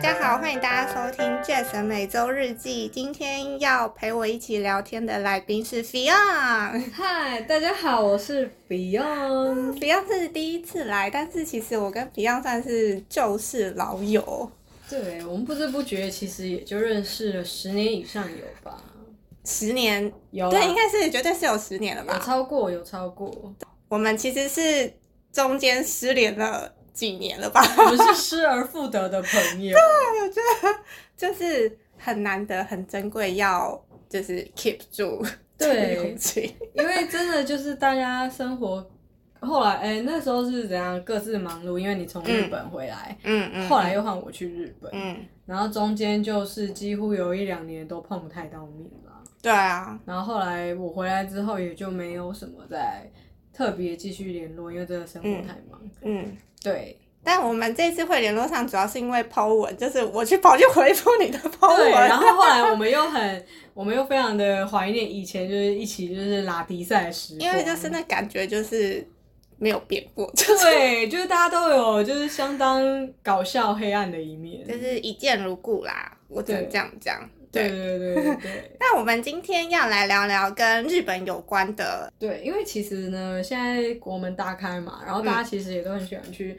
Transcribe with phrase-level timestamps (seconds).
[0.00, 2.88] 家好，欢迎大家收听《Jazz 每周日记》。
[2.90, 6.90] 今天要陪我一起聊天的来宾是 Fion。
[6.90, 9.76] 嗨，大家好，我是 Beyond。
[9.78, 14.50] Fion 是第一次来，但是其实我跟 Fion 算是旧识老友，
[14.88, 18.82] 对我们不知不觉其实也就认识了十年以上有吧？
[19.44, 22.20] 十年，有啊对，应该是绝对是有十年了吧有？
[22.24, 23.54] 超过，有超过，
[23.90, 24.94] 我们其实是
[25.30, 27.60] 中间失联了几年了吧？
[27.78, 29.76] 我们是失而复得的朋友。
[29.76, 30.78] 对，我觉得
[31.16, 35.24] 就是很难得、很珍贵，要就是 keep 住
[35.58, 36.16] 对。
[36.74, 38.84] 因为真的就是大家生活，
[39.40, 45.16] 后来哎、那时候是怎样各自忙碌，因为你从日本回来，嗯嗯，后来又换我去日本，嗯，
[45.46, 49.12] 然后中间就是几乎有一两年都碰不太到面了。
[49.42, 53.10] 对啊，然后后来我回来之后，也就没有什么再
[53.52, 55.80] 特别继续联络，因为真的生活太忙。
[56.02, 56.36] 嗯。
[56.62, 69.06] 对但我们这次会联络上，主要是因为 Po 文，就是我去跑去回复你的 Po 对，文，然后后来我们又很， 我们又非常的怀念以前就是一起就是拉迪赛的时，因为就是那感觉就是
[69.58, 74.66] 没有变过，就是对，就是大家都有就是相当搞笑黑暗的一面。
[74.66, 77.28] 就是一见如故啦，我只能对这样讲。
[77.52, 77.68] 对。
[77.68, 78.70] 对，对对对对。
[78.80, 86.58] 那我们今天要来聊聊跟日本有关的，对，因为其实呢，现在国门大开嘛，然后大家其实也都很喜欢去。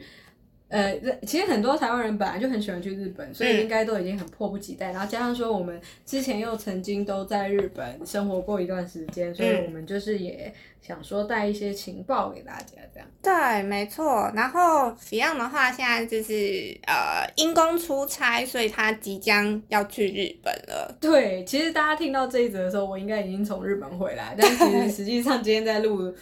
[0.72, 4.90] 呃，其实很多台湾人本来就很喜欢去日本，所以嗯应该都已经很迫不及待。
[4.90, 10.50] 然后加上说，我们之前又曾经都在日本生活过一段时间，所以嗯我们就是也
[10.80, 13.06] 想说带一些情报给大家，这样。
[13.22, 14.32] 对，没错。
[14.34, 20.96] 然后 Fion 的话，现在就是呃因公出差，所以他即将要去日本了。
[20.98, 26.14] 对，其实大家听到这一则的时候，我应该已经从日本回来，但其实实际上今天在录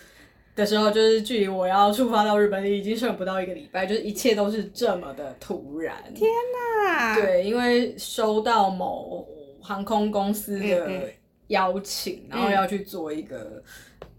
[0.54, 5.96] 的时候，就是距离我要出发到日本已经剩不到一个礼拜，就是一切都是这么的突然。
[6.14, 6.30] 天
[6.86, 9.26] 哪，对，因为收到某
[9.60, 11.02] 航空公司嗯的嗯
[11.48, 13.62] 邀请，然后要去做一个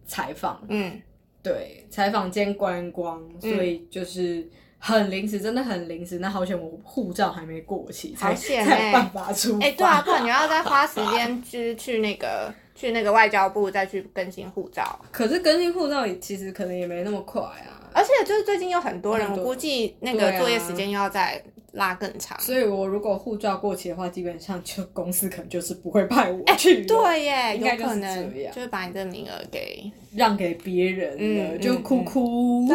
[0.05, 1.01] 采访，嗯，
[1.43, 4.49] 对，采访兼观光，所以就是。
[4.83, 6.17] 很临时，真的很临时。
[6.17, 9.63] 那好险，我护照还没过期，才才办法出发。
[9.63, 21.39] 哎、对啊，不然你要再花时间去去那个去那个外交部再去更新护照，可是更新护照也其实可能也没那么快啊，而且就是最近有很多人，我估计那个作业时间又要再
[21.73, 22.35] 拉更长。
[22.41, 32.67] 所以我如果护照过期的话，基本上就公司可能就是不会派我去了，对耶，有可能就是把你的名额给让给别人了，嗯就哭哭。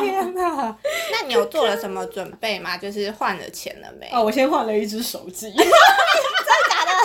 [0.00, 0.76] 天哪！
[1.12, 2.76] 那你有做了什么准备吗？
[2.76, 4.08] 就是换了钱了没？
[4.12, 5.52] 哦，我先换了一只手机，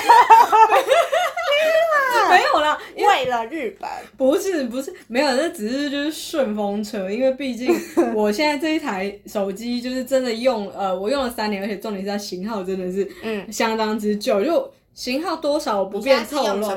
[2.29, 7.73] 没有啦，因为为了日本，不是不是没有，那只是就是顺风车，因为毕竟
[8.15, 16.67] 我现在这一台手机就是真的用，呃，我用了三年，而且重点是它型号真的是嗯，相当之旧，就型号多少我不便透露？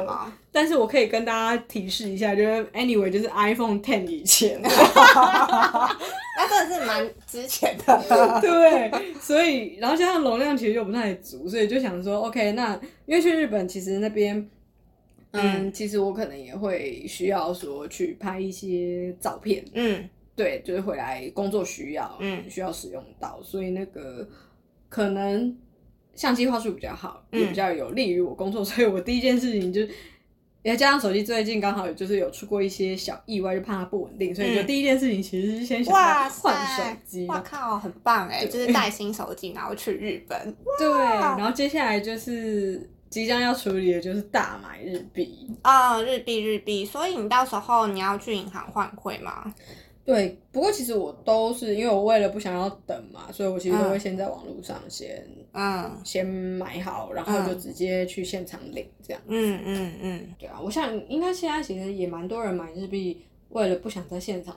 [0.50, 8.04] 但是我可以跟大家提示一下，就是 anyway 就是 iPhone Ten 以前， 那真的是蛮值钱的。
[8.40, 8.90] 对，
[9.20, 14.48] 所以然后加上容量其实又不太足，所以就想说 OK，那因为去日本其实那边。
[15.32, 24.26] 嗯，其实我可能也会需要说去拍一些照片，嗯对，就是回来工作需要，嗯需要使用到，所以那个
[24.88, 25.54] 可能
[26.16, 29.90] 相机画质比较好，嗯也比较有利于我工作， 所以我第一件事情就是。
[30.62, 37.00] 也加上手机最近刚好就是有出过一些小意外，就怕它不稳定，所以就嗯第一件事情其实是先想换手塞！
[37.06, 37.24] 机。
[37.26, 38.44] 哇靠，很棒 哎！
[38.46, 40.56] 就是带新手机，然后去日本。
[40.76, 45.48] 对，然后接下来就是即将要处理的就是大买日币。
[45.62, 49.54] 哦，日币日币，所以你到时候你要去银行换汇吗？
[50.06, 59.20] 对，不过其实我都是因为我为了不想要等嘛，所以我其实都会嗯先在网络上先、嗯先买好，然后就直接去现场领这样。
[59.26, 64.56] 嗯嗯嗯，对啊，我想应该现在其实也蛮多人买日币，为了不想在现场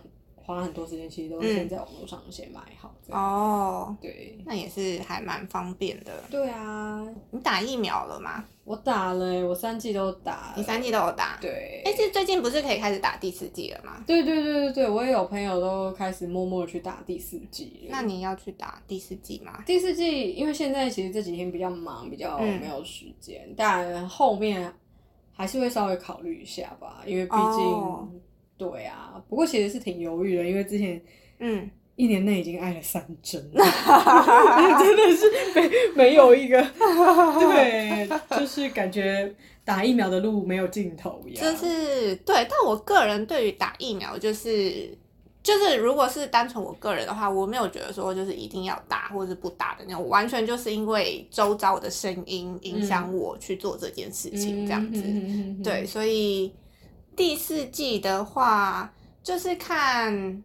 [0.49, 2.91] 花很多时间，其实都是先在网络上先买好。
[3.09, 6.11] 哦，对，那也是还蛮方便的。
[6.31, 8.43] 对啊，你打疫苗了吗？
[8.63, 10.53] 我打了欸，我三季都打。
[10.57, 11.37] 你三季都有打？
[11.39, 11.83] 对。
[11.85, 14.03] 哎，这最近不是可以开始打第四季了吗？
[14.07, 17.89] 对对对对对，我也有朋友都开始默默地去打第四剂了。
[17.91, 19.63] 那你要去打第四季吗？
[19.67, 24.73] 第四季，因为现在其实这几天比较忙，比较嗯没有时间，但后面
[25.31, 28.09] 还是会稍微考虑一下吧，因为毕竟，哦
[28.59, 29.19] 对啊。
[29.27, 31.01] 不过其实是挺犹豫的，因为之前
[31.39, 33.63] 嗯，一年内已经挨了三针了，
[34.79, 36.61] 真的是没没有一个，
[37.39, 38.07] 对，
[38.37, 39.33] 就是感觉
[39.65, 41.43] 打疫苗的路没有尽头一样。
[41.43, 44.89] 就是对，但我个人对于打疫苗就是
[45.43, 55.01] 就是如果是单纯我个人的话，我没有觉得说就是一定要打或者是不打的那种，完全就是因为周遭的声音影响我去做这件事情这样子。
[55.01, 56.51] 子对，，所以
[57.19, 60.41] 第四季的话，就是看，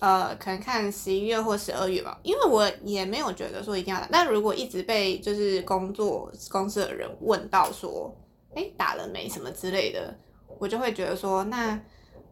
[0.00, 8.12] 呃，可能看十一月或十二月吧，因为我也没有觉得说一定要打，但如果一直被就是工作公司的人问到说，
[8.56, 9.28] 哎，打了没？
[9.28, 10.12] 什么之类的，
[10.58, 11.80] 我就会觉得说，那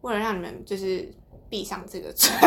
[0.01, 1.09] 为了让你们就是
[1.53, 2.31] 闭上这个嘴，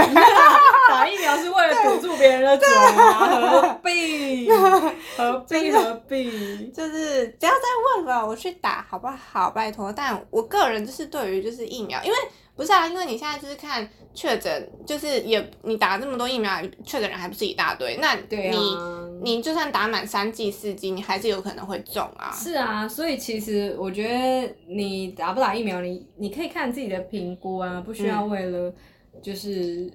[0.91, 4.51] 打疫苗是为了堵住别人的嘴啊，何必？
[4.51, 5.71] 何必？
[5.71, 6.67] 何必？
[6.73, 7.59] 就是不要再
[7.95, 9.49] 问了，我去打好不好？
[9.51, 9.93] 拜托。
[9.93, 12.17] 但我个人就是对于就是疫苗，因为
[12.57, 19.05] 不是啊，因为你现在就是看确诊，就是也你打这么多疫苗，确诊人还不是一大堆，那对你、啊。
[19.23, 22.31] 你就算打满三剂四剂，你还是有可能会中啊。
[22.35, 28.73] 是啊，所以其实我觉得你打不打疫苗，你你可以看自己的评估啊，不需要为了
[29.23, 29.93] 就是、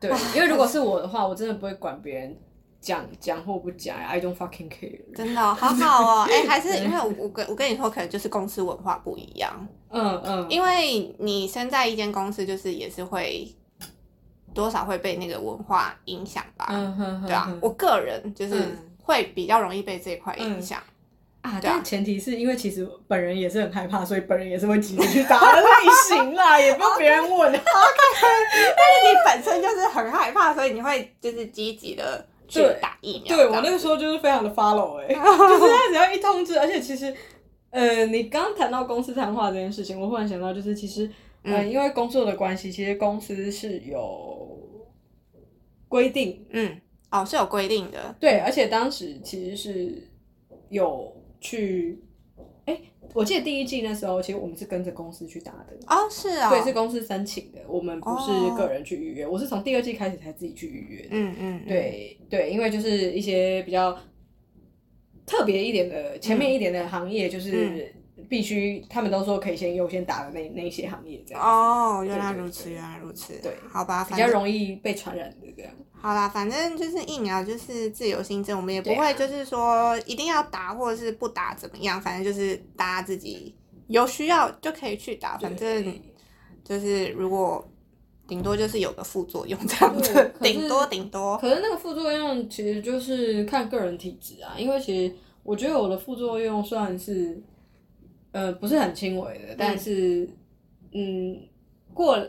[0.00, 2.36] 对， 因为如果是我的话，我真的不会管别人
[2.80, 5.00] 讲讲或不讲，I don't fucking care。
[5.14, 13.52] 真的哦、好好哦，哎、还是 因为我我跟我跟你说，可能就是公司文化不一样，嗯嗯，因为你身在一间公司，就是也是会
[14.54, 16.66] 多少会被那个文化影响吧。
[16.70, 20.80] 嗯哼哼对啊，我个人就是嗯会比较容易被这一块影响。
[21.46, 25.68] 啊但前提是因为其实本人也是很害怕，所以本人也是会急着去打的类
[26.08, 27.52] 型啦， 也不用别人问。
[27.52, 27.64] 但是
[29.04, 33.36] 你本身就是很害怕，所以你会就是积极的去打疫苗。
[33.36, 37.14] 对我那个时候就是非常的 follow 哎、 就是他只要一通知，而且其实，
[37.70, 41.08] 呃，你刚刚谈到公司谈话这件事情，我忽然想到，就是其实，
[41.42, 44.58] 呃，因为工作的关系，其实公司是有
[45.88, 48.14] 规定，嗯，哦是有规定的。
[48.18, 50.08] 对，而且当时其实是
[50.70, 51.14] 有
[51.46, 51.98] 去，
[52.64, 52.80] 哎、
[53.14, 55.76] 我记得第一季那时候，其实我们是跟着公司去打的。
[55.86, 56.48] 哦，是哦。
[56.50, 61.08] 对，是公司申请的，我们不是哦个人去预约，我是从第二季开始才自己去预约的。
[61.12, 63.96] 嗯嗯，嗯，对对，因为就是一些比较
[65.24, 67.94] 特别一点的、前面一点的行业，就是
[68.28, 73.34] 必须他们都说可以先优先打的那那些行业，这样哦，原来如此，原来如此。
[73.42, 75.72] 对好吧，比较容易被传染的这样。
[75.92, 83.54] 好啦，反正就是疫苗就是自由新政，我们也不会就是说一定要打或者是不打怎么样，反正就是大家自己
[83.88, 86.00] 有需要就可以去打，反正
[86.62, 87.66] 就是如果
[88.28, 91.38] 顶多就是有个副作用这样子顶多顶多。
[91.38, 97.40] 可是那个副作用其实就是看个人体质啊，因为其实我觉得我的副作用算是，
[98.36, 100.28] 呃，不是很轻微的，但是，
[100.92, 101.40] 嗯，
[101.94, 102.28] 过了，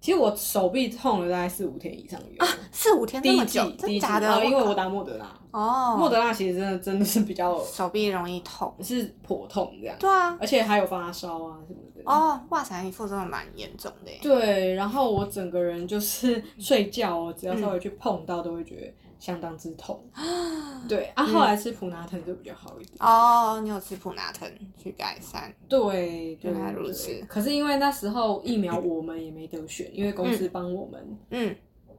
[0.00, 2.46] 其实我手臂痛了大概四五天以上有。
[2.72, 4.28] 四五天第一季那么久，，第一季真假的？
[4.28, 8.74] 啊，因为我打莫德纳，哦，莫德纳其实真的真的是比较手臂容易痛。
[8.82, 12.02] 是颇痛这样，对啊，而且还有发烧啊什么的。
[12.04, 14.18] 哦，哇塞，你副作用蛮严重的耶。
[14.22, 20.02] 对，然后我整个人就是 睡觉哦，只要稍微去碰到，都会觉得相当之痛。
[20.88, 22.96] 对啊，后来吃普拿疼就比较好一点。
[23.00, 24.46] 哦，你有吃普拿疼
[24.76, 25.52] 去改善？
[25.68, 31.56] 对，对原来如对此可是因为那时候疫苗我们也没得选，因为公司帮我们嗯，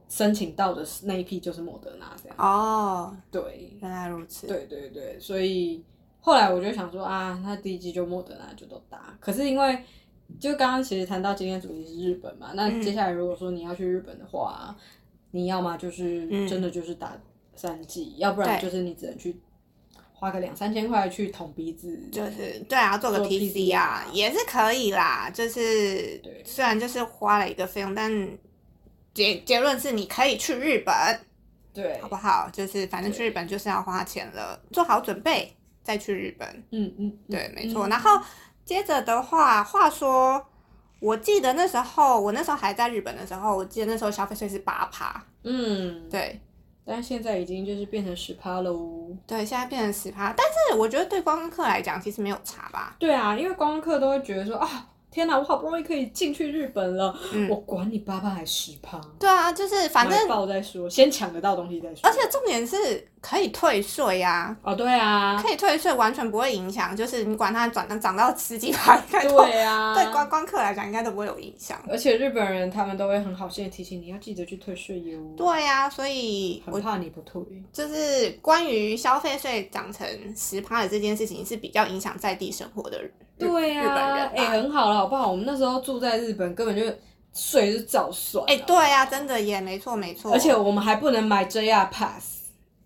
[0.08, 2.38] 申请到的那一批就是莫德纳这样。
[2.38, 4.46] 哦，对，原来如此。
[4.46, 5.84] 对对对，所以
[6.20, 9.16] 后来我就想说啊，那第一季就莫德纳就都打。
[9.18, 9.76] 可是因为
[10.40, 14.76] 就刚刚其实谈到今天主题是日本嘛，那嗯接下来如果说你要去日本的话，
[15.36, 17.12] 你要么就是嗯真的就是打
[17.54, 19.36] 三剂，要不然就是你只能去
[20.14, 22.08] 花个两三千块去捅鼻子。
[22.10, 25.30] 就是对啊，做个做 PCR PCR 也是可以啦。
[25.32, 28.10] 就是对虽然就是花了一个费用，但
[29.12, 30.94] 结结论是你可以去日本，
[31.74, 32.48] 对好，不好？
[32.50, 36.48] 就是反正去日本就是要花钱了，做好准备再去日本。
[36.70, 37.86] 嗯嗯，嗯对，没错。
[37.86, 38.18] 嗯然后
[38.64, 40.44] 接着的话，话说，
[41.00, 45.24] 我记得那时候我那时候还在日本的时候，我记得那时候消费税是八趴。
[45.42, 46.40] 嗯，对
[46.84, 49.10] 但现在已经就是变成十趴喽。
[49.26, 52.96] 对，现在变成十趴，但是我觉得对观光客来讲其实没有差吧。
[52.98, 62.00] 对啊，因为观光客都会觉得说啊，天哪，我好不容易可以进去日本了，嗯我管你八趴还十趴，对啊，就是反正报再说，先抢得到东西再说。
[62.02, 62.76] 而且重点是
[63.20, 66.94] 可以退税呀、哦，对啊，可以退税，完全不会影响。
[66.94, 71.82] 就是你管它转涨到十几趴，应该都对啊， 对观光客来讲应该都不会有影响。
[71.88, 77.42] 而且日本人他们都会很好心的提醒你要记得去退税哟，对呀、所以我很怕你不退。
[77.72, 85.30] 就是关于消费税涨成十趴的这件事情，是比较影响在地生活的日对日本啊， 人吧哎、很好了，好不好？
[85.30, 86.82] 我们那时候住在日本，根本就
[87.34, 90.32] 睡是早睡、哎、对呀、真的也，没错没错。
[90.32, 92.36] 而且我们还不能买 JR Pass。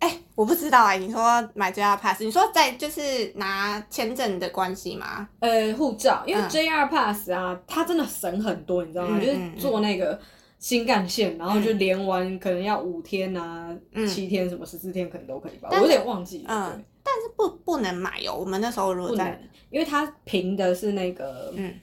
[0.01, 5.29] 哎、我不知道哎、你说买 JR Pass，你说在就是拿签证的关系吗？
[5.41, 9.19] 呃，护照，因为嗯 JR Pass 啊，它真的省很多，你知道吗？
[9.21, 10.19] 就是嗯嗯做那个
[10.61, 16.45] 新干线，然后就连完可能要五天啊、嗯七天什么十四天可能都可以吧，我有点忘记了。
[16.49, 18.37] 嗯，但是不不能买哦。
[18.39, 19.41] 我们那时候如果在，
[19.71, 21.75] 因为它凭的是那个，嗯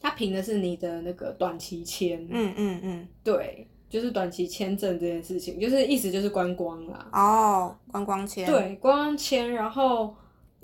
[0.00, 7.08] 它凭的是你的那个短期签，嗯嗯嗯，对，就是短期签证这件事情，就是意思就是观光啦。
[7.12, 10.14] 哦，观光签，，对，观光签，然后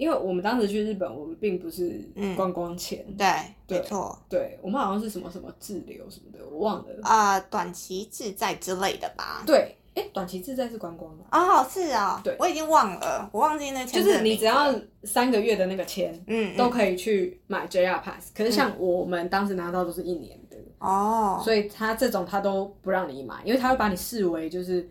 [0.01, 3.27] 因为我们当时去日本，我们并不是嗯观光签，对，
[3.67, 4.19] 对没错。
[4.31, 6.87] 对我们好像是什么什么滞留什么的，我忘了。
[7.03, 9.43] 啊、短期自在之类的吧。
[9.47, 18.33] 对，哎，短期自在是观光啊，哦，是哦，对我已经忘了，我忘记那签就是你只要三个月的那个签，嗯嗯都可以去买 JR Pass。
[18.35, 24.89] 可是像我们当时拿到都是一年的，哦，所以他这种他都不让你买，因为他会把你视为就是，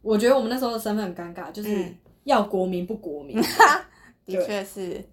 [0.00, 3.36] 我觉得我们那时候的身份很尴尬，就是嗯要国民不国民。
[4.26, 5.04] 的确是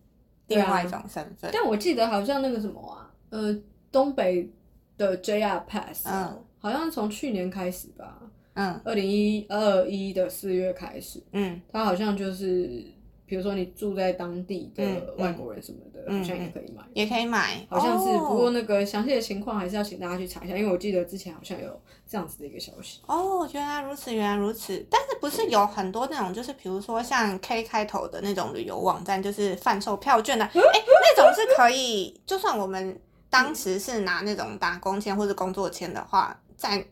[0.48, 1.50] 另外一种身份。
[1.54, 3.58] 但我记得好像那个什么啊，呃，
[3.92, 4.50] 东北
[4.98, 8.22] 的 JR Pass，、嗯好像从去年开始吧，
[8.54, 12.86] 嗯二零一二一的四月开始，嗯它好像就是，
[13.32, 16.84] 比如说你住在当地的嗯外国人什么的，嗯好像也可以买。
[16.94, 23.00] 也可以买，好像是，哦不过那个详细的情况还是要请大家去查一下，因为我记得之前好像有这样子的一个消息。
[23.08, 24.86] 哦，原来如此，原来如此。
[24.90, 36.86] 但是不是有很多那种，就是比如说像 K 开头的那种旅游网站，就是贩售票券的， 哎、那种是可以，就算我们当时是拿那种打工签或者工作签的话，在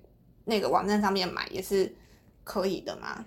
[0.46, 1.94] 那个网站上面买也是
[2.46, 3.26] 可以的吗？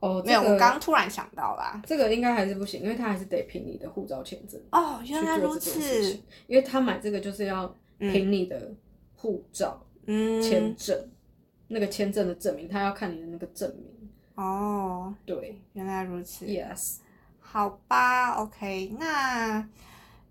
[0.00, 1.80] 哦，没有，我刚刚突然想到啦。
[1.86, 8.72] 这个应该还是不行，因为他还是得凭你的护照签证哦，原来如此。，因为他买这个就是要凭你的
[9.14, 10.98] 护照嗯，签证，
[11.68, 14.10] 那个签证的证明，他要看你的那个证明。
[14.36, 16.46] 哦，对原来如此。
[16.46, 16.96] ，yes，
[17.38, 19.68] 好吧，OK，那，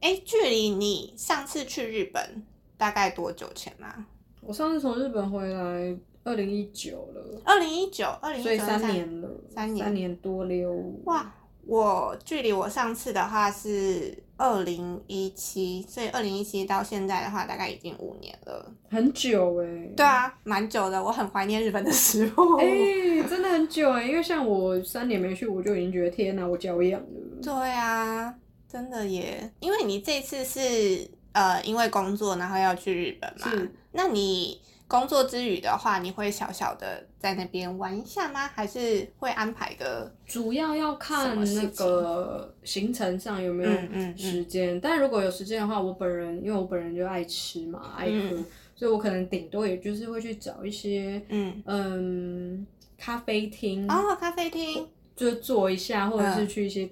[0.01, 2.43] 哎，距离你上次去日本
[2.75, 4.03] 大概多久前啊？
[4.41, 5.95] 我上次从日本回来，
[6.29, 8.79] 二零一九了，二零一九，二零一九所以三。
[8.87, 10.71] 年了，三年三年多溜。
[11.05, 11.33] 哇，
[11.65, 18.71] 我距离我上次的话是二零一七，所以二零一七到现在的话，大概已经五年了。
[18.91, 22.57] 很久哎、对啊，蛮久的，我很怀念日本的时候。
[22.61, 22.67] 哎、
[23.27, 27.41] 真的很久哎、因为像我三年没去，我就已经觉得天哪，我脚痒了。
[27.41, 28.31] 对啊，
[28.71, 38.47] 真的耶，因为你这次是呃因为工作然后要去日本嘛是，那你工作之余的话，你会小小的在那边玩一下吗？
[38.47, 44.17] 还是会安排个主要要看那个行程上有没有嗯嗯嗯。
[44.17, 51.61] 时间，但如果有时间的话，我本人因为我本人就爱吃嘛，爱喝，嗯所以我可能顶多也就是会去找一些嗯。
[51.65, 52.67] 嗯
[52.97, 54.87] 咖啡厅，哦咖啡厅。
[55.15, 56.47] 就是坐一下，或者是嗯。
[56.47, 56.89] 去一些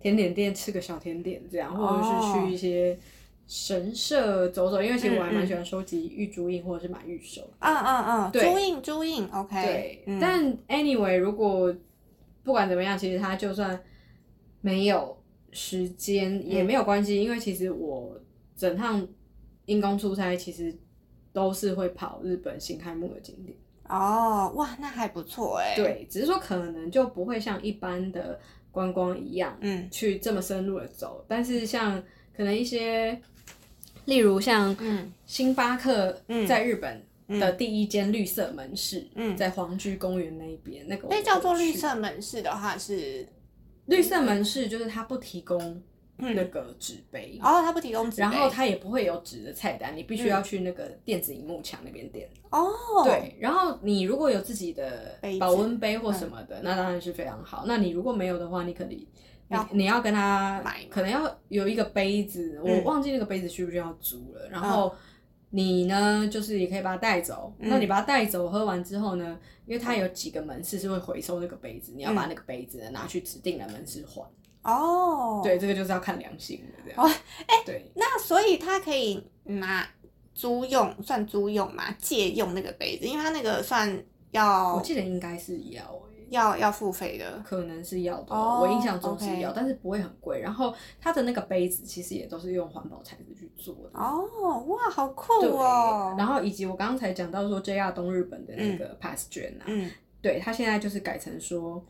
[0.00, 2.46] 甜点店吃个小甜点这样，或者是哦。
[2.46, 2.98] 去一些
[3.46, 7.42] 神社走走，因为其实我还蛮喜欢收集玉珠印或者是买玉手。
[7.58, 8.42] 嗯嗯嗯，对。
[8.44, 10.18] 珠印珠印，OK，对，嗯。
[10.20, 11.74] 但 anyway，如果
[12.42, 13.78] 不管怎么样，其实他就算
[14.60, 15.16] 没有
[15.52, 18.18] 时间也没有关系，因为其实我
[18.56, 19.06] 整趟
[19.66, 20.74] 因公出差，其实
[21.32, 23.56] 都是会跑日本新开幕的景点。
[23.88, 29.86] 哦哇，那还不错哎，，对，只是说可能就不会像一般的观光一样，嗯。
[29.90, 32.02] 去这么深入的走，但是像
[32.34, 33.20] 可能一些，
[34.06, 35.12] 例如像嗯。
[35.26, 36.46] 星巴克嗯。
[36.46, 39.36] 在日本的第一间绿色门市，嗯。
[39.36, 43.26] 在皇居公园那一边，那个我被叫做绿色门市的话是，
[43.86, 45.58] 绿色门市，就是它不提供
[46.18, 46.34] 嗯。
[46.34, 47.38] 那个纸杯。
[47.42, 52.28] 哦，它不提供纸然后它也不会有纸的菜单，你必须要去那个电子荧幕墙那边点。
[52.50, 52.70] 哦，
[53.04, 57.64] 对，然后你如果有自己的保温杯或什么的，那当然是非常好。
[57.66, 59.08] 那你如果没有的话，你可能你
[59.48, 64.48] 要你要跟他买可能要有一个杯子，我嗯忘记那个杯子需不需要租了。
[64.50, 64.94] 然后
[65.50, 67.54] 你呢，就是也可以把它带走。
[67.58, 74.26] 嗯那你把它带走，喝完之后呢，因为它有几个门市是会回收那个杯子，你要把那个杯子拿去指定的门市换。
[74.62, 77.04] 哦，对，这个就是要看良心的这样。
[77.04, 77.14] 哦
[77.46, 79.86] 哎对，那所以他可以拿
[80.34, 81.94] 租用，算租用嘛？
[81.98, 87.42] 借用那个杯子，因为他那个算要我记得应该是要欸要要付费的。
[87.44, 90.40] 可能是要的，哦我印象中是要但是不会很贵。
[90.40, 93.98] 然后它的那个杯子其实也都是用环保材质去做的。
[93.98, 94.22] 哦，
[94.68, 96.14] 哇，好酷对，哦！
[96.18, 101.84] 然后以及我刚才讲到说 JR 东日本的那个 Pass 券啊，嗯对，它现在就是改成说，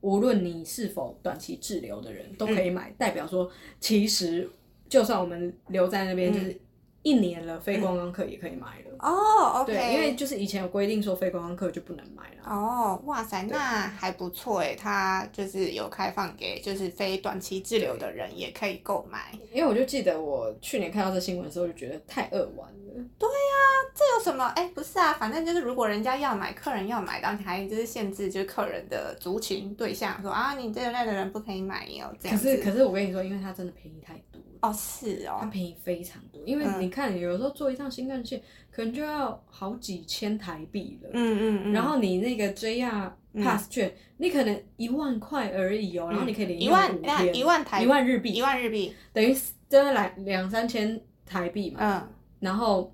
[0.00, 4.48] 无论你是否短期滞留的人都可以买，代表说其实
[4.88, 6.60] 就算我们留在那边，嗯就是
[7.02, 8.96] 一年了，非观光客也可以买了。
[8.98, 12.44] 哦，OK，对，因为就是以前有规定说非观光客就不能买了。
[12.44, 19.32] 哦，哇塞，那还不错诶，它就是有开放给就是非短期滞留的人也可以购买。
[19.52, 23.04] 因为我就记得我去年看到这新闻的时候，就觉得太恶玩了。
[23.18, 23.54] 对呀、
[23.94, 24.44] 这有什么？
[24.48, 32.50] 哎、不是啊，反正就是如果人家要买，客人要买，然后你还就是限制就是客人的族群对象，说啊你这一类的人不可以买哦，这可样子。
[32.50, 34.29] 是可是我跟你说，因为它真的便宜太多了。
[34.60, 38.40] 哦是哦，它便宜非常多，因为嗯你看，有时候坐一趟新干线
[38.70, 41.10] 可能就要好几千台币了。
[41.12, 49.34] 嗯嗯嗯，然后你那个 JR 嗯 Pass 券，你可能一万块而已哦，然后你可以连用一万一万台一万日币，一万日币，等于
[49.68, 51.78] 真的来两三千台币嘛。
[51.80, 52.08] 嗯，
[52.40, 52.92] 然后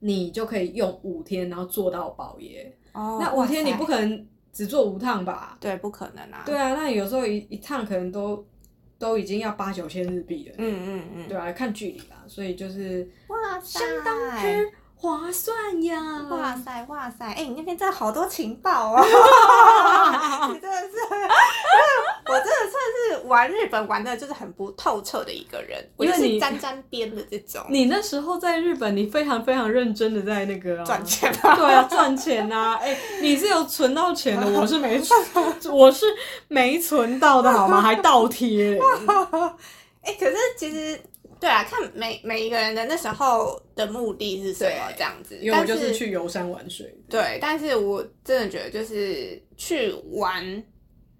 [0.00, 2.76] 你就可以用五天，然后做到饱耶。
[2.92, 5.56] 哦，那五天你不可能只做五趟吧？
[5.60, 6.42] 对，不可能啊。
[6.46, 8.44] 对啊，那有时候一一趟可能都
[9.04, 10.54] 都已经要八九千日币了。
[10.56, 14.70] 嗯嗯嗯，对啊，看距离啦，所以就是哇，相当之
[15.04, 16.00] 划算呀！
[16.30, 19.04] 哇塞哇塞，哎、你那边真的好多情报哦！
[20.48, 20.96] 你真的是，
[22.26, 31.54] 我真的算是玩日本玩的就是很不透彻的一个人，我就是因为你沾沾边的这种你那时候在日本，你非常非常认真的在那个、啊、赚钱嘛。
[31.54, 35.22] 对啊，赚钱呐、哎、你是有存到钱的， 我是没存，
[35.70, 36.06] 我是
[36.48, 37.82] 没存到的好吗？
[37.82, 38.80] 还倒贴嘞。
[40.02, 40.98] 哎、可是其实。
[41.40, 46.94] 对啊，看每每一个人的那时候的目的是什么这样子，因为我就是去游山玩水。
[47.08, 50.62] 对，但是我真的觉得就是去玩，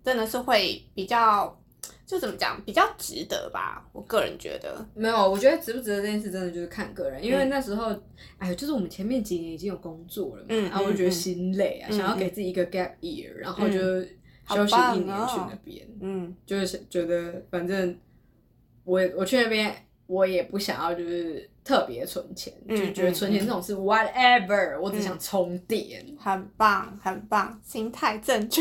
[0.05, 1.61] 真的是会比较，
[2.07, 3.87] 就怎么讲，比较值得吧。
[3.93, 7.95] 我个人觉得，没有，我觉得值不值得这件事真的就是看个人，因为嗯那时候，
[8.39, 14.03] 哎，就是我们前面几年已经有工作了嘛，嗯然后我就觉得嗯心累啊，嗯想要给自己一个 gap year，然后就
[14.49, 17.97] 休息一年去哦那边，嗯就是觉得反正
[18.85, 19.75] 我我去那边
[20.07, 28.61] 我也不想要就是特别存钱，嗯就觉得存钱这种事 whatever，我只想充电，很棒，很棒，心态正确。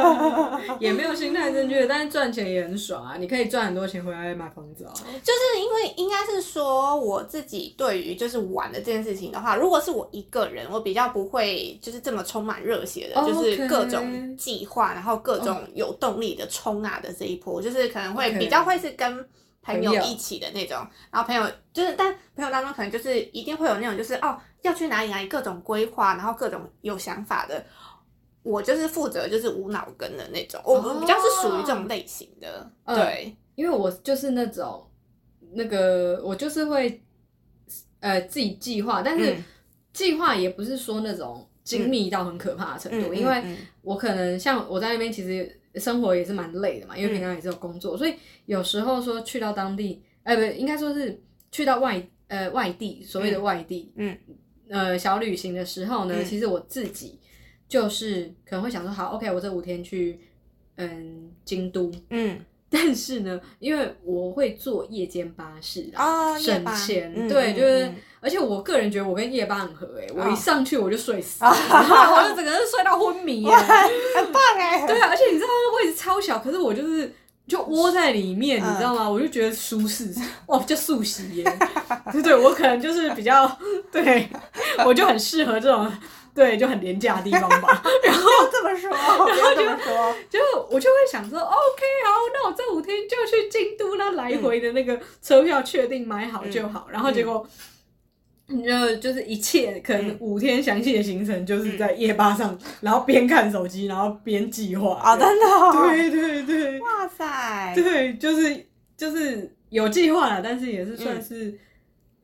[0.80, 4.92] 也没有心态正确，但是赚钱也很爽啊，你可以赚很多钱回来买房子啊。
[4.94, 19.28] 就是因为应该是说我自己对于就是玩的这件事情的话，如果是我一个人，我比较不会就是这么充满热血的，就是各种计划，然后各种有动力的冲啊的这一波，就是可能会比较会是跟。
[19.64, 19.94] 朋友。
[20.02, 20.78] 一起的那种，
[21.10, 27.64] 然后朋友就是，但朋友当中可能就是一定会有那种，就是哦要去哪里哪里各种规划，然后各种有想法的。
[28.42, 32.94] 我就是负责就是无脑跟的那种，我哦比较是属于这种类型的，嗯。
[32.94, 34.86] 对，因为我就是那种
[35.54, 37.02] 那个，我就是会
[38.00, 39.44] 呃自己计划，但是嗯。
[39.94, 48.14] 计划也不是说那种精密到很可怕的程度，嗯因为嗯我可能像我在那边其实生活也是蛮累的嘛，因为平常也是有工作，所以
[48.46, 54.16] 有时候说去到当地，呃，不，应该说是去到外呃外地，所谓的外地，嗯。
[54.70, 56.24] 呃小旅行的时候呢，嗯。
[56.24, 57.20] 其实我自己
[57.68, 60.18] 就是可能会想说，好，OK，我这五天去
[60.76, 62.40] 嗯京都，嗯
[62.76, 77.14] 但是呢，因为我会坐夜间巴士啊，省班钱，嗯对，嗯就是嗯，而且我个人觉得我跟夜班很合诶、我哦一上去我就睡死了，我就整个人睡到昏迷耶、很棒哎，对啊，而且你知道位置超小，可是我就是
[77.46, 79.08] 就窝在里面，嗯你知道吗？
[79.08, 80.12] 我就觉得舒适，
[80.46, 81.58] 哇，就速洗耶，
[82.12, 83.56] 对 对，我可能就是比较，
[83.92, 84.28] 对
[84.84, 85.88] 我就很适合这种。
[86.34, 87.80] 对，就很廉价的地方吧。
[88.02, 96.88] 然后这么说，不要这么说，就我就会想说，OK，好，那我这五天就去京都，那来回的那个车票确定买好就好。
[96.90, 97.46] 然后结果，
[98.48, 104.96] 你就就是一切可能五天详细的行程，就是在夜巴上，然后边看手机，然后边计划。
[104.96, 106.80] 啊，真的哦，对对对。
[106.80, 108.66] 哇塞，对，就是
[108.96, 111.56] 就是有计划了，但是也是算是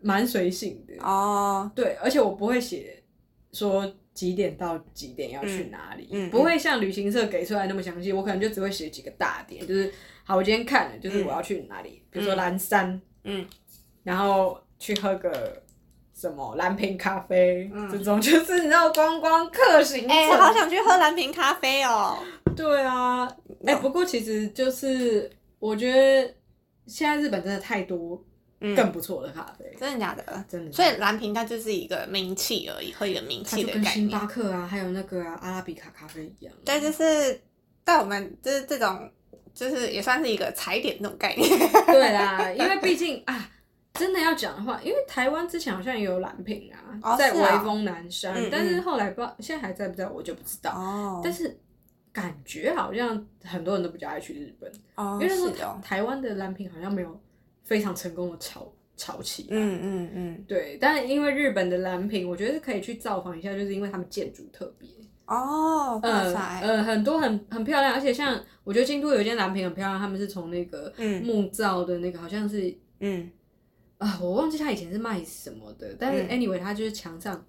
[0.00, 0.94] 蛮随性的。
[1.02, 3.02] 哦，对，而且我不会写
[3.52, 3.90] 说
[4.20, 8.12] 几点到几点要去哪里，嗯嗯不会像旅行社给出来那么详细。
[8.12, 9.90] 我可能就只会写几个大点，就是
[10.24, 13.46] 好，我今天看了，就是我要去哪里，比如说蓝山，嗯，
[14.02, 15.62] 然后去喝个
[16.14, 17.88] 什么蓝瓶咖啡，嗯。
[17.90, 20.10] 这种就是你知道观光客行程。
[20.10, 22.18] 哎，好想去喝蓝瓶咖啡哦，
[22.54, 23.26] 对啊，
[23.64, 26.34] 哎、不过其实就是我觉得
[26.86, 28.29] 现在日本真的太多嗯
[28.60, 30.44] 更不错的咖啡，真的假的？
[30.48, 30.70] 真的。
[30.70, 34.10] 所以蓝瓶它就是一个名气而已，和一个名它气的概念。
[34.10, 36.54] 巴克啊，还有那个啊阿拉比卡咖啡一样。
[36.64, 37.40] 对，就是
[37.84, 39.10] 在我们就是这种，
[39.54, 41.48] 就是也算是一个踩点那种概 念。
[41.86, 43.50] 对啦，因为毕竟 啊，
[43.94, 46.70] 真的要讲的话，因为台湾之前好像也有蓝瓶
[47.02, 50.72] 啊，在哦是啊微风南山，但是后来不知道现在还在不在，我就不知道。
[50.72, 51.58] 哦但是
[52.12, 57.20] 感觉好像很多人都比较爱去日本，哦因为那时候是的哦台台湾的蓝瓶好像没有
[57.64, 59.48] 非常成功的炒炒起来。
[59.50, 64.88] 嗯嗯嗯，对，但是因为日本的蓝瓶，我觉得是可以去造访一下，就是因为他们建筑特别。
[65.26, 73.30] 哦，哇呃很多很很漂亮，而且像我觉得京都有一间蓝瓶很漂亮，他们是从那个嗯木造的那个，好像是嗯
[73.98, 77.44] 啊，我忘记他以前是卖什么的，但是嗯 anyway，他就是墙上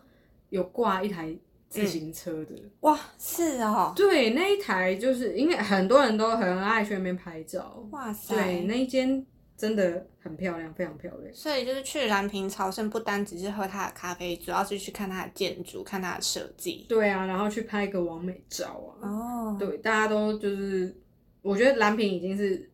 [0.50, 1.36] 有挂一台
[1.70, 2.54] 自行车的。
[2.82, 7.84] 哇，是哦，对，那一台就是因为很多人都很爱去那边拍照。
[7.90, 9.26] 哇塞，对，那一间
[9.62, 11.32] 真的很漂亮，非常漂亮。
[11.32, 16.88] 所以就是去蓝瓶朝圣，不单只是喝它的咖啡，主要是去看它的建筑，看它的设计。
[16.90, 19.08] 对啊，然后去拍个完美照啊。
[19.08, 20.96] 哦，对，大家都就是，
[21.44, 22.68] 我觉得蓝瓶已经是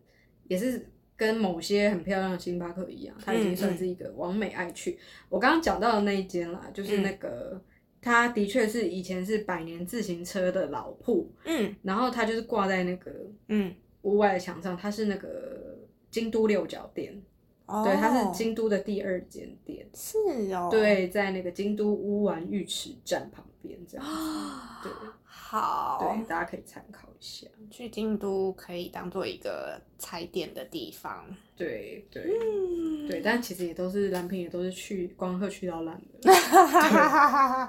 [0.47, 4.97] 也是跟某些很漂亮的星巴克一样，它已经算是一个完美爱去。
[5.28, 7.62] 我刚刚讲到的那一间啦，就是那个。
[8.00, 13.12] 它的确是以前是百年自行车的老铺，嗯然后它就是挂在那个
[13.50, 13.73] 嗯，
[14.04, 15.66] 屋外的墙上，它是那个
[16.17, 17.21] 京都六角店，
[17.67, 20.17] 哦，对，它是京都的第二间店，是
[20.51, 24.91] 哦，对，在那个京都乌丸浴池站旁边这样子，对。
[25.30, 27.47] 好，对，大家可以参考一下。
[27.71, 31.25] 去京都可以当做一个踩点的地方。
[31.56, 36.34] 对对、嗯，对，但其实也都是蓝瓶，也都是去光客去到烂的。
[36.36, 37.65] 哈，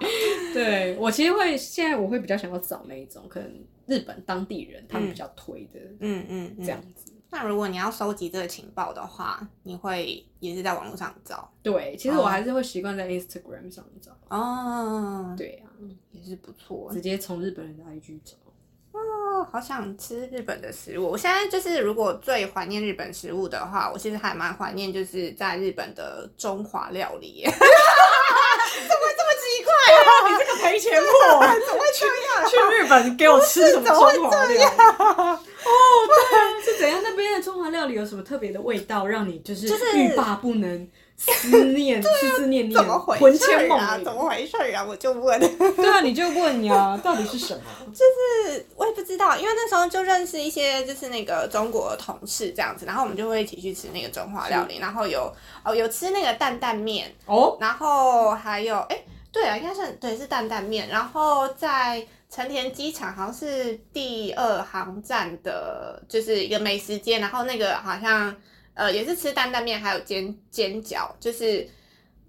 [0.52, 7.12] 对我其实会现在我会比较想要找那一种可能日本当地人他们比较推的嗯嗯，这样子。
[7.30, 14.12] 那如果你要收集这个情报的话，你会也是在网络上找对，其实我还是会习惯在 Instagram 上找。
[14.28, 15.68] 哦，，对啊，
[16.10, 16.90] 也是不错。
[16.92, 18.34] 直接从日本人的 IG 找。
[18.92, 21.10] 哦，好想吃日本的食物。
[21.10, 27.44] 我现在就是如果最怀念日本食物的话，我其实还蛮怀念就是在日本的中华料理耶。
[27.50, 30.00] 怎么这么奇怪啊？
[30.28, 31.06] 你这个赔钱货，
[31.40, 32.48] 怎么会这样？
[32.48, 34.58] 去日本给我吃什么中华料理？
[34.64, 35.38] 哦，
[36.08, 36.47] 对，
[36.78, 37.00] 是怎样？
[37.02, 43.96] 那边的中华料理有什么特别的味道，让你就是欲罢不能、思念、 思思念念、怎么回事魂牵梦啊？
[43.98, 44.12] 萦怎？
[44.14, 44.84] 么回事啊？
[44.86, 45.38] 我就问。
[45.76, 47.62] 对啊，你就问呀， 到底是什么？
[47.92, 55.32] 就是我也不知道，因为那时候就认识一些就是那个中国同事这样子，然后我们就会一起去吃那个中华料理，然后有
[55.64, 68.34] 哦有吃那个担担面，哦，然后还有哎对啊，应该是对是担担面，然后在成田机场好像是第二航站的，就是一个美食街，然后那个好像
[68.74, 71.68] 呃也是吃担担面，还有煎煎饺，就是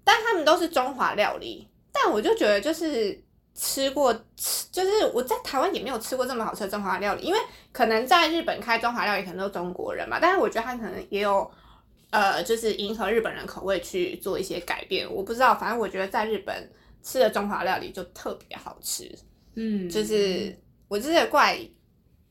[0.04, 3.22] 但他们都是中华料理，但我就觉得就是。
[3.52, 7.38] 吃过吃，就是我在台湾也没有吃过这么好吃的中华料理，因为
[7.72, 11.50] 可能在日本开中华料理可能都是中国人嘛，但是我觉得他可能也有
[12.10, 15.12] 呃，就是迎合日本人口味去做一些改变。
[15.12, 16.70] 我不知道，反正我觉得在日本
[17.02, 19.12] 吃的中华料理就特别好吃，
[19.54, 20.56] 嗯，就是
[20.88, 21.58] 我真的怪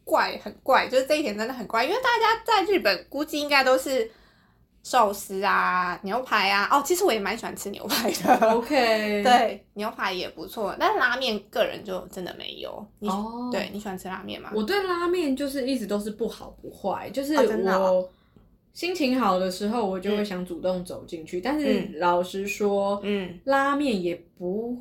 [0.03, 4.09] 怪很怪，就是这一点真的很怪，因为大家在日本估计应该都是
[4.83, 6.67] 寿司啊、牛排啊。
[6.71, 8.51] 哦，其实我也蛮喜欢吃牛排的。
[8.51, 12.85] OK，， 对，牛排也不错，但是拉面个人就真的没有。
[12.99, 14.51] 你、哦，对你喜欢吃拉面吗？
[14.55, 18.09] 我对拉面就是一直都是不好不坏，就是哦真的哦我
[18.73, 21.41] 心情好的时候，我就会想主动走进去。
[21.41, 24.77] 但是嗯老实说，嗯拉面也不，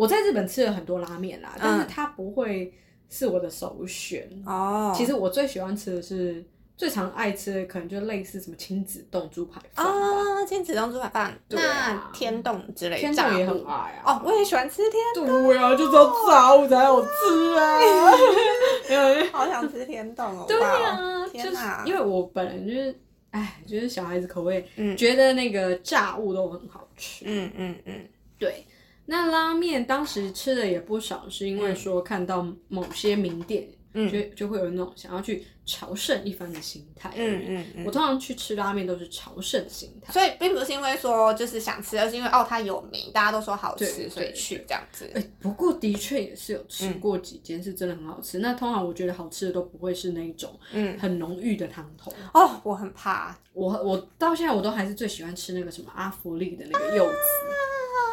[0.00, 2.72] 我在日本吃了很多拉面啦，但是嗯它不会
[3.08, 4.28] 是我的首选。
[4.46, 6.44] 哦，其实我最喜欢吃的是。
[6.76, 14.02] 最常爱吃的可能就类似什么亲子冻猪排饭吧，啊，亲子冻猪排饭，那天冻之类天炸冻也物很爱啊。
[14.06, 17.78] 哦，我也喜欢吃天对啊，就是要炸物才好吃啊。
[18.88, 20.46] 没有，好想吃天冻哦！
[20.48, 22.98] 对哇呀、哦就是天哪因为我本人就是，
[23.32, 27.26] 哎，就是小孩子口味，嗯觉得那个炸物都很好吃。
[27.28, 28.08] 嗯嗯嗯，
[28.38, 28.64] 对，
[29.10, 34.08] 那拉面当时吃的也不少，是因为说看到某些名店，嗯。
[34.08, 37.12] 就就会有那种想要去朝圣一番的心态。
[37.14, 40.12] 嗯嗯嗯我通常去吃拉面都是朝圣心态。
[40.12, 45.08] 所以并不是因为说就是想吃，而是因为哦它有名，大家都说好吃，所以去这样子。
[45.14, 48.40] 哎、不过的确也是有吃嗯过几间是真的很好吃。
[48.40, 52.12] 那通常我觉得好吃的都不会是那一种嗯，很浓郁的汤头。
[52.34, 53.38] 哦，我很怕。
[53.52, 57.16] 我我到现在我都还是最喜欢吃那个什么阿芙丽的那个柚子，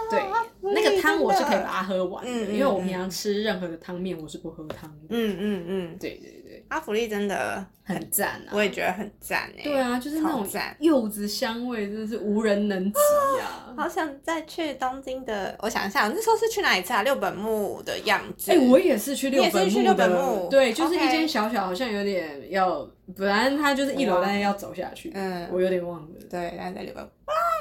[0.10, 0.24] 对，
[0.62, 5.06] 那个汤我是可以把它喝完的，因为我平常吃任何的汤面我是不喝汤的。
[5.10, 8.51] 嗯嗯嗯，对对对，阿芙丽真的很赞啊！
[8.51, 9.63] 我也觉得很赞哎。
[9.63, 12.99] 对啊，就是那种赞柚子香味，真的是无人能及
[13.41, 13.73] 啊！
[13.77, 17.03] 好想再去东京的，我想一下，那时候是去哪里吃啊？
[17.03, 18.51] 六本木的样子。
[18.51, 26.08] 哎、我也是去六你也是本木去六本，木对，就是一间小小，好像有点要，本来它就是一楼，但是要走下去，嗯我有点忘了。
[26.30, 27.10] 对，但是在六本木，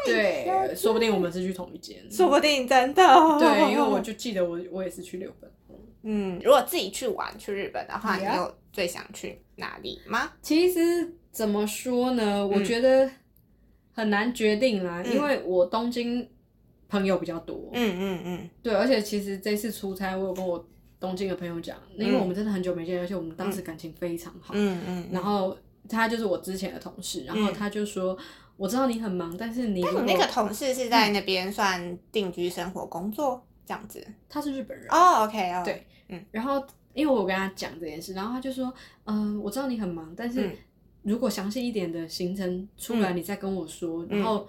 [0.07, 1.97] 对，说不定我们是去同一间。
[2.11, 3.03] 说不定真的。
[3.39, 5.66] 对，因为我 就记得我我也是去六本木。
[6.09, 10.33] 嗯，如果自己去玩去日本的话，你有最想去哪里吗？
[10.41, 12.39] 其实怎么说呢？
[12.41, 12.51] 嗯。
[12.51, 13.11] 我觉得
[13.93, 15.13] 很难决定啦，嗯。
[15.15, 16.29] 因为我东京
[16.89, 20.65] 朋友比较多，嗯嗯嗯，对，而且其实这次出差，我有跟我
[21.01, 25.57] 东京的朋友讲，因为我们真的很久没见，而且我们当时感情非常好，嗯嗯，然后
[25.89, 28.17] 他就是我之前的同事，然后他就说，
[28.57, 34.07] 我知道你很忙，但是你那个同事是在那边算定居生活工作这样子？
[34.29, 36.25] 他是日本人，哦，OK 哦，对嗯。
[36.31, 36.65] 然后
[36.95, 38.73] 因为我跟他讲这件事，然后他就说，
[39.05, 40.57] 嗯、我知道你很忙，但是嗯。
[41.03, 44.19] 如果详细一点的行程出来，你再跟我说，嗯。
[44.19, 44.47] 然后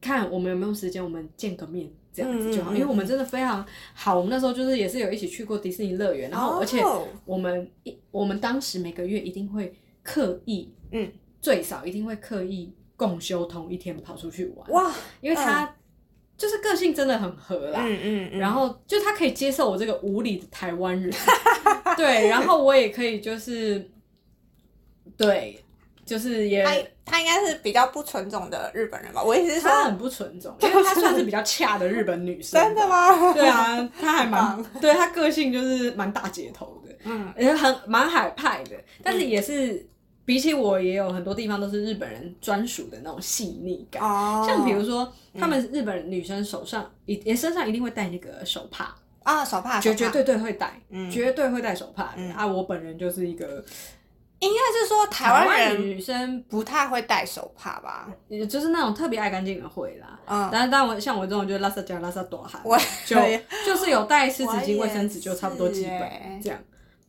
[0.00, 1.90] 看我们有没有时间，我们见个面。
[2.10, 3.64] 这样子就好，因为我们真的非常
[3.94, 4.16] 好。
[4.16, 11.08] 我们那时候就是也是有一起去过迪士尼乐园，然后而且哦我们一我们当时每个月一定会刻意，嗯，
[11.40, 15.72] 最少一定会刻意共休同一天跑出去玩，哇，因为他
[16.38, 21.12] 就是个性真的很合啦，嗯嗯嗯，然后就他可以接受我这个无理的台湾人，
[21.98, 23.90] 对，然后我也可以就是，
[25.16, 25.62] 对，
[26.06, 26.72] 就是也他
[27.04, 29.20] 他应该是比较不纯种的日本人吧？
[29.20, 32.86] 我意思是说，他很不纯种，因为他算是比较恰的日本女生， 真的？
[32.88, 33.32] 吗？
[33.34, 39.84] 对，啊，他还蛮，对他个性就是蛮大姐头的，嗯也很蛮海派的，但是也是。
[40.28, 52.46] 比起我，也有很多地方都是日本人专属的那种细腻感，哦，像比如说，他们日本女生手上一也身上一定会带那个手帕，啊，手帕，绝绝对对会带，嗯绝对会带手帕、嗯啊！
[52.46, 53.64] 我本人就是一个
[54.40, 58.10] 应该是说台湾女生，不太会戴手帕吧？
[58.28, 60.20] 也就是那种特别爱干净的会啦。
[60.26, 63.16] 嗯，但是，但我像我这种就是拉萨加拉萨多汗，我就
[63.64, 66.58] 就是有带湿纸巾、卫生纸就差不多基本这样。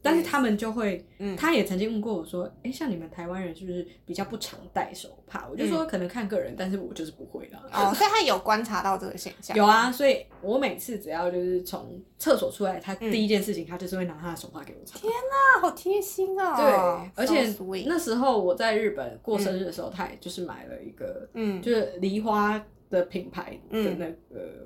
[0.02, 7.62] 但是他们就会，嗯他也曾经问过我说：“哎、像你们台湾人是不是比较不常戴手帕？”我就说可能看个人，但是我就是不会啦。
[7.74, 9.56] 哦，所以他有观察到这个现象。
[9.58, 14.98] 有啊，所以我每次只要就是从厕所出来，他嗯第一件事情他就是会拿他的手帕给我擦。
[15.00, 16.56] 天啊，好贴心啊。
[16.56, 17.54] 对，而且
[17.86, 24.66] 那时候我在日本过生日的时候，他也就是买了一个，嗯就是梨花的品牌的那个，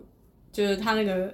[0.52, 1.34] 就是他那个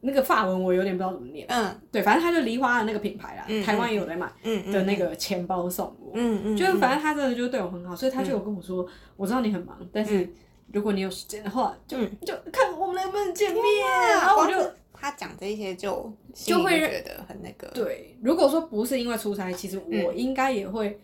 [0.00, 1.80] 那个法文我有点不知道怎么念，嗯。
[1.90, 4.30] 对，反正他就梨花的那个品牌啦，嗯台湾也有在卖
[4.72, 8.86] 的那个钱包送我，嗯嗯，就是反正他真的就是对我很好，所以他就有跟我说，
[9.16, 10.28] 我知道你很忙，但是
[10.72, 12.10] 如果你有时间的话，就嗯。
[12.24, 13.62] 就看我们能不能见面，
[14.08, 14.54] 然然后我就。
[15.02, 17.66] 他讲这些就就会觉得很那个。
[17.68, 21.00] 对，如果说不是因为出差，其实我嗯应该也会，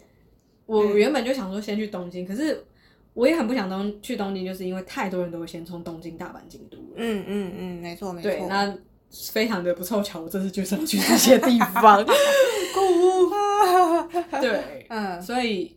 [0.66, 2.62] 我原本就想说先去东京，可是
[3.16, 6.76] 我也很不想东去东京，就是因为太多人都会先从东京、大阪、京都。
[6.94, 8.30] 嗯嗯嗯，没错没错。
[8.30, 8.76] 对，那
[9.32, 12.04] 非常的不凑巧，我这次就是要去这些地方。
[14.40, 15.74] 对， 嗯所以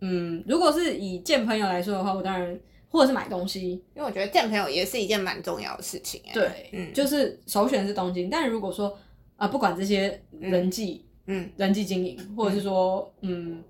[0.00, 6.32] 嗯，如果是以见朋友来说的话，我当然或者是买东西，因为我觉得见朋友也是一件蛮重要的事情哎。
[6.32, 8.30] 对，嗯就是首选是东京。
[8.30, 8.96] 但如果说
[9.36, 11.02] 啊、不管这些人际。
[11.28, 13.60] 嗯人际经营，或者是说，嗯，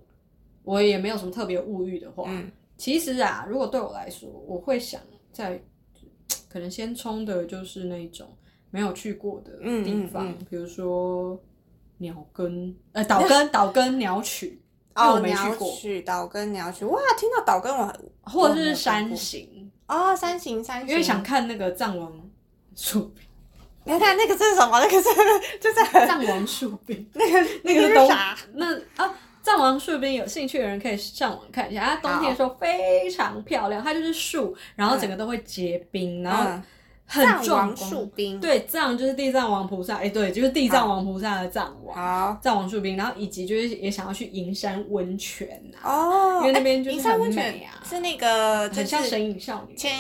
[0.63, 5.01] 我也没有什么特别物欲的话，嗯其实啊，如果对我来说，我会想
[5.33, 5.63] 在
[6.49, 8.37] 可能先冲的就是那种
[8.71, 9.53] 没有去过的
[9.85, 11.41] 地方，嗯嗯比如说
[11.99, 14.61] 鸟根，呃，岛根， 岛根鸟取，
[14.95, 22.13] 哦，我没去鸟过，取岛根鸟取，哇，听到岛根我很或者是山过形，哦，山形山形，因为想看那个藏王
[22.75, 23.25] 树饼，
[23.85, 24.79] 你看那个是什么？
[24.81, 25.09] 那个是
[25.61, 28.37] 就是藏王树饼， 那个那个是啥？
[28.55, 29.15] 那啊，
[29.47, 36.63] 藏王树冰有兴趣的人可以上网看一下，它冬天的时候非常漂亮，它就是树，然后整个都会结冰，然后嗯。
[37.09, 38.11] 很藏壮观。
[38.17, 42.37] 冰，，对，藏就是地藏王菩萨，哎、对，就是地藏王菩萨的藏王，好。
[42.43, 47.79] 藏王树冰，然后以及就是也想要去银山温泉啊，哦，因为那边就是很美啊。
[47.89, 49.77] 是那个就很像神隐少女。
[49.77, 49.93] 千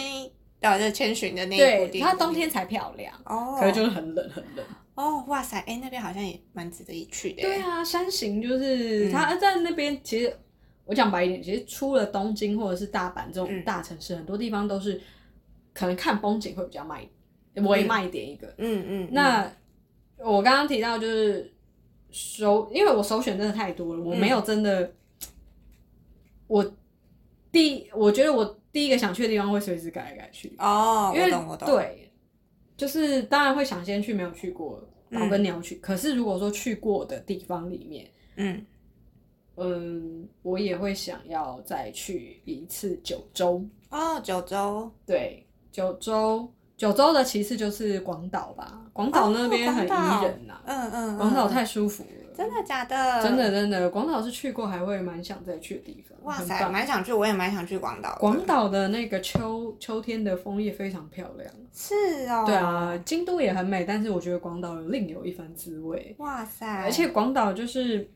[0.58, 4.66] 呃，就是千寻的那一部对，电影，它冬天才漂亮，哦，可是就是很冷很冷。
[4.96, 9.12] 哦，哇塞，哎，那边好像也蛮值得一去的，对，啊，山形就是嗯。
[9.12, 10.36] 它在那边，其实
[10.84, 13.62] 我讲白一点，其实出了东京或者是大阪这种嗯。
[13.62, 15.00] 大城市，很多地方都是
[15.72, 17.06] 可能看风景会比较卖
[17.56, 18.52] 微卖点一个。
[18.58, 19.52] 嗯嗯，那
[20.18, 21.52] 我刚刚提到就是
[22.10, 24.94] 首，因为我首选真的太多了，我没有真的，
[26.46, 26.74] 我
[27.52, 30.54] 第我觉得我第一个想去的地方会随时改来改去。
[30.58, 32.05] 哦，因为我懂我懂，，对，
[32.76, 38.66] 就是当然会想先去没有去过岛跟鸟取，可是如果说去过的地方里面，嗯，
[39.56, 43.64] 嗯，我也会想要再去一次九州。
[43.90, 52.25] 哦，九州，对，九州，九州的其次就是广岛吧，广岛那边很宜人呐、嗯嗯，广岛嗯太舒服了。
[52.36, 53.22] 真的假的？
[53.22, 56.16] 真的真的，广岛是去过还会蛮想再去的地方。
[56.22, 58.16] 哇塞，蛮想去，我也蛮想去广岛。
[58.20, 61.50] 广岛的那个秋秋天的枫叶非常漂亮。
[61.72, 61.94] 是
[62.28, 66.14] 哦，对，啊，京都也很美，但是我觉得广岛另有一番滋味。
[66.18, 68.10] 哇塞，而且广岛就是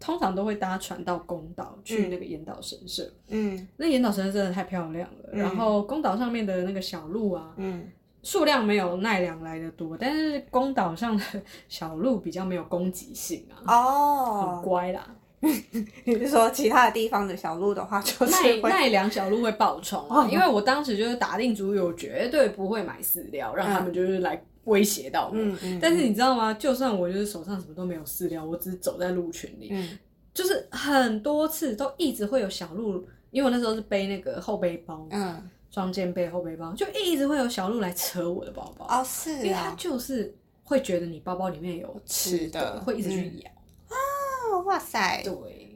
[0.00, 3.08] 通常都会搭船到宫岛去那个岩岛神社。
[3.28, 7.86] 嗯那岩岛神社真的太漂亮了，嗯然后宫岛上面的那个小路啊，嗯，
[8.22, 11.24] 数量没有奈良来的多，但是宫岛上的
[11.68, 15.06] 小鹿比较没有攻击性啊，哦很哦，乖啦。
[16.04, 25.32] 你是说其他的地方的小鹿的话，就是奈奈良小鹿会爆冲啊，因为我当时就是打定主意，我绝对不会买饲料，让他们就是来威胁到我。
[25.34, 26.54] 嗯嗯，但是你知道吗？
[26.54, 29.98] 就算我就是手上什么都没有饲料，我只是走在鹿群里，嗯
[30.32, 43.50] 就是很多次都一直会有小鹿，因为我那时候是背那个后背包，嗯，双肩背后背包，就一直会有小鹿来扯我的包包，哦是因为它啊，就是会觉得你包包里面有吃吃的会一直去咬。
[43.90, 45.32] 哦哇塞，对，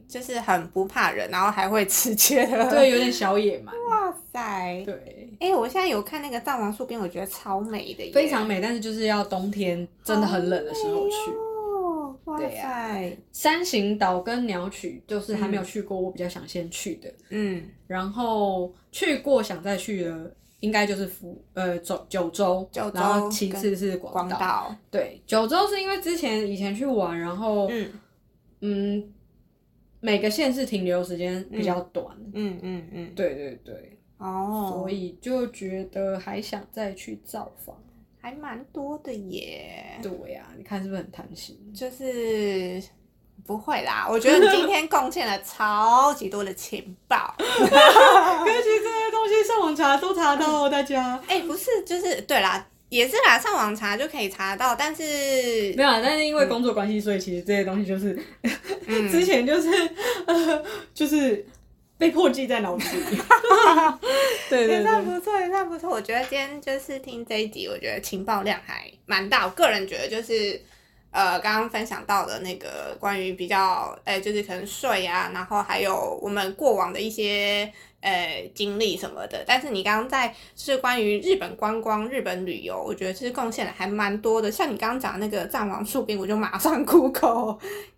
[0.06, 3.74] 就是很不怕人，然后还会吃切的，对，有点小野蛮。
[3.88, 11.16] 哇塞，对，哎、我现在有看那个藏王树边，我觉得超美的耶，非常美，但是就是要冬天真的很冷的时候去。
[12.36, 17.12] 对啊塞，山形岛跟鸟取就是还没有去过，我比较想先去的。
[17.30, 17.62] 嗯。
[17.86, 24.36] 然后去过想再去的，应该就是福呃九九州，九州然后其次是广岛。
[24.36, 27.92] 广岛，对，九州是因为之前以前去玩，然后嗯。
[28.62, 29.12] 嗯，
[30.00, 32.06] 每个县市停留时间比较短。
[32.32, 37.76] 嗯嗯嗯，对对对，哦，所以就觉得还想再去造访。
[38.26, 41.56] 还蛮多的耶，对呀、你看是不是很贪心？
[41.72, 42.82] 就是。
[43.46, 47.32] 不会啦，我觉得你今天 贡献了超级多的情报。
[47.38, 51.22] 可是这些东西上网查都查到哦，大家。
[51.28, 55.04] 哎、不是，就是对啦，也是啦，上网查就可以查到，但是
[55.76, 58.18] 没有啊，但是因为工作关系，所以其实这些东西就是、
[58.88, 59.68] 嗯 之前就是
[60.26, 61.46] 呃，就是
[61.98, 63.18] 被迫记在脑子里。
[64.50, 65.90] 对对也算对，不错，也算不错。
[65.90, 69.44] 我觉得今天就是听这一集，我觉得情报量还蛮大。
[69.44, 70.61] 我个人觉得就是。
[71.12, 79.42] 呃，刚刚分享到的那个关于比较，呃，就是可能税啊，然后还有我们过往的一些呃经历什么的。
[79.46, 84.52] 但是你刚刚在是关于日本观光、日本旅游，我觉得其实贡献的还蛮多的。
[84.52, 87.56] 像你刚刚讲那个藏王树冰，我就马上 Google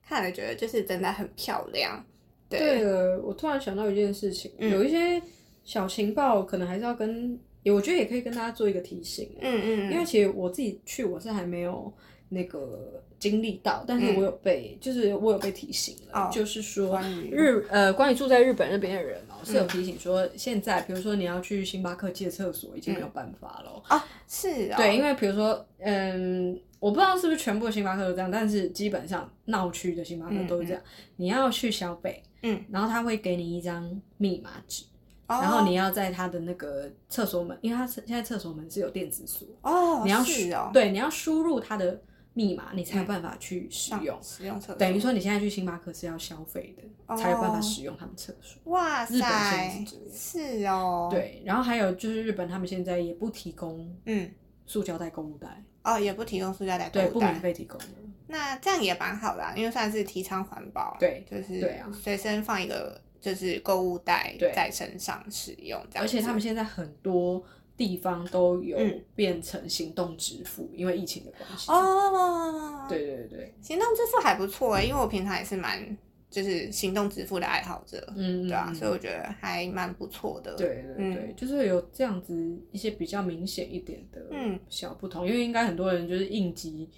[0.09, 2.05] 看了，觉得就是真的很漂亮。
[2.49, 5.21] 对，对了，我突然想到一件事情，嗯有一些
[5.65, 9.31] 小情报可能还是要跟，我觉得也可以跟大家做一个提醒。
[9.41, 11.93] 嗯嗯，因为其实我自己去，我是还没有
[12.31, 23.83] 那个经历到，但是嗯我有被，就是我有被提醒了，哦就是说日呃，关于住在日本那边的人哦、是有嗯提醒说，现在比如说你要去星巴克借厕所，已经没有办法了。
[23.89, 30.83] 哦，是哦，对，因为比如说，嗯，我不知道是不是全部的星巴克都这样，但是基本上闹区的星巴克都是这样。
[31.17, 34.85] 你要去小北，嗯，然后他会给你一张密码纸，
[35.27, 42.01] 哦，然后你要在他的那个厕所门，因为他现在厕所门是有电子锁，哦，你要输哦，对，你要输入他的
[42.35, 44.19] 密码，你才有办法去使上用。
[44.23, 48.61] 使用厕所，等于说你现在去星巴克是要消费的，才有办法哦使用他们厕所。
[48.73, 54.31] 哇日本塞是哦，，对，然后还有就是日本他们现在也不提供嗯，
[54.67, 57.87] 塑胶袋购物袋，哦，也不提供塑胶袋购对，不免袋，费提供的。
[58.29, 67.43] 那这样也蛮好的啊，因为算是提倡环保，对就是随身放一个就是购物袋在身上使用，这样，而且他们现在很多
[67.77, 69.05] 地方都有嗯。
[69.15, 71.71] 变成行动支付，因为疫情的关系。
[71.71, 75.97] 哦，，对对对，行动支付还不错哎，因为我平常也是蛮
[76.31, 78.75] 就是行动支付的爱好者，嗯，对啊，嗯。
[78.75, 81.15] 所以我觉得还蛮不错的，对对嗯。
[81.15, 82.35] 对，就是有这样子
[82.71, 84.61] 一些比较明显一点的嗯。
[84.69, 86.89] 小不同，因为应该很多人就是应急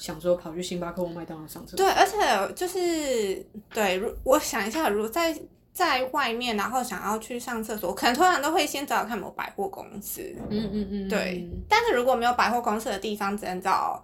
[0.00, 5.38] 想说跑去星巴克或麦当劳上厕所，对，而且就是对，如我想一下，如果在
[5.72, 10.22] 在外面，然后想要去上厕所，可能通常都会先找找看有没有百货公司。
[10.48, 14.02] 嗯嗯嗯，对嗯但是如果没有百货公司的地方，只能找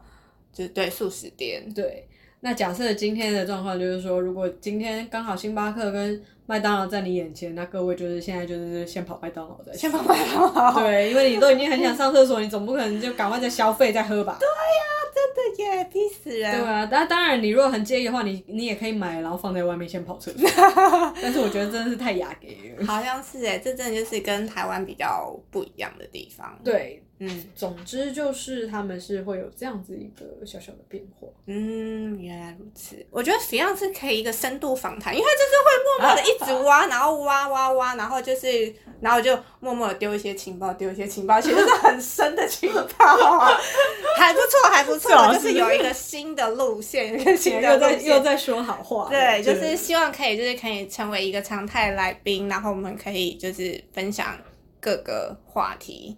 [0.52, 1.68] 就是对素食店。
[1.74, 2.06] 对。
[2.40, 10.80] 那假设今天的状况就是说，如果今天刚好星巴克跟麦当劳在你眼前，那各位就是现在就是先跑麦当劳再先跑麦当劳。
[10.80, 14.36] 对，因为你都已经很想上厕所，你总不可能就赶快再消费再喝吧？
[14.38, 14.82] 对呀
[15.14, 16.60] 真的耶，逼死人。
[16.60, 20.48] 对啊，但当然，你如果很介意的话，你你也可以买，然后放在外面先跑厕所。
[21.20, 22.86] 但是我觉得真的是太雅给了。
[22.86, 31.26] 好像是哎，这真的就是跟台湾比较不一样的地方。，对，嗯总之就是他们是会有这样子一个小小的变化。
[31.46, 32.94] 嗯，原来如此。
[33.10, 43.38] 我觉得 Fion 是可以一个深度访谈，因为他就是会默默的一直挖，然后挖挖挖，然后就是，然后就默默的丢一些情报，丢一些情报，其实是很深的情报，
[44.18, 54.36] 还不错，还不错就是有一个新的路线，一个新的又在又在说好话，对，就是希望可以，就是可以成为一个常态来宾，然后我们可以就是分享
[54.80, 56.14] 各个话题。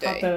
[0.00, 0.28] 对，好的。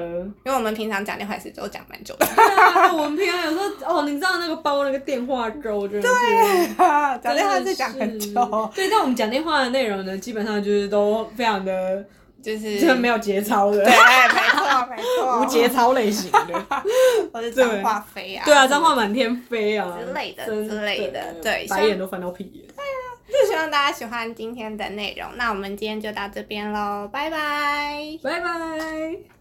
[0.44, 6.74] 因为我们平常讲电话也是都讲蛮久的，对啊，我们平常有时候哦，你知道那个包那个电话粥，真的是
[7.22, 12.04] 讲电话是讲很久，对，但我们讲电话的内容呢，基本上就是都非常的，
[12.42, 16.66] 就是就是没有节操的对，，没错没错，无节操类型的。
[17.32, 22.64] 或是脏话飞啊，对啊，脏话满天飞啊之类的真之类的对白眼都翻到屁眼。
[22.66, 28.16] 对啊就希望大家喜欢今天的内容，那我们今天就到这边喽，拜拜。
[28.22, 29.34] 拜拜。